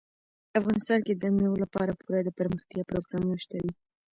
[0.59, 3.71] افغانستان کې د مېوو لپاره پوره دپرمختیا پروګرامونه شته دي.